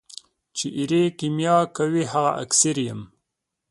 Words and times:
چي 0.57 0.67
ایرې 0.77 1.03
کېمیا 1.17 1.57
کوي 1.77 2.03
هغه 2.11 2.31
اکسیر 2.43 2.77
یم. 2.87 3.01